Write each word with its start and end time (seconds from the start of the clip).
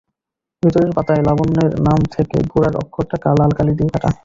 ভিতরের 0.63 0.91
পাতায় 0.97 1.23
লাবণ্যর 1.27 1.71
নাম 1.87 1.99
থেকে 2.15 2.37
গোড়ার 2.51 2.75
অক্ষরটা 2.81 3.29
লাল 3.39 3.51
কালি 3.57 3.73
দিয়ে 3.77 3.91
কাটা। 3.93 4.09